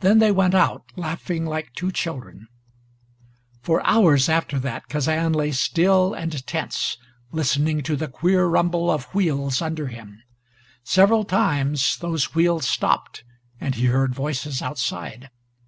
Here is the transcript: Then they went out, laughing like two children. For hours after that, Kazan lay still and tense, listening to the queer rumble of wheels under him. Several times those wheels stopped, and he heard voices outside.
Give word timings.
Then 0.00 0.18
they 0.18 0.32
went 0.32 0.56
out, 0.56 0.90
laughing 0.96 1.46
like 1.46 1.72
two 1.72 1.92
children. 1.92 2.48
For 3.62 3.80
hours 3.86 4.28
after 4.28 4.58
that, 4.58 4.88
Kazan 4.88 5.32
lay 5.34 5.52
still 5.52 6.14
and 6.14 6.44
tense, 6.48 6.96
listening 7.30 7.84
to 7.84 7.94
the 7.94 8.08
queer 8.08 8.46
rumble 8.46 8.90
of 8.90 9.04
wheels 9.14 9.62
under 9.62 9.86
him. 9.86 10.20
Several 10.82 11.22
times 11.22 11.96
those 11.98 12.34
wheels 12.34 12.66
stopped, 12.66 13.22
and 13.60 13.76
he 13.76 13.84
heard 13.86 14.16
voices 14.16 14.62
outside. 14.62 15.30